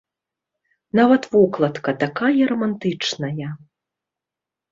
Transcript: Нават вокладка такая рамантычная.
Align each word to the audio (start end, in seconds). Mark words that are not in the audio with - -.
Нават 0.99 1.25
вокладка 1.33 1.93
такая 2.03 2.43
рамантычная. 2.53 3.51